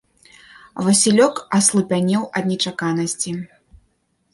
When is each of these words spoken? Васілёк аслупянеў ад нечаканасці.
Васілёк 0.87 1.35
аслупянеў 1.59 2.23
ад 2.41 2.51
нечаканасці. 2.51 3.41